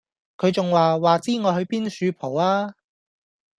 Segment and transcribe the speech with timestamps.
[0.35, 2.73] 佢仲話:話知我去邊恕蒲吖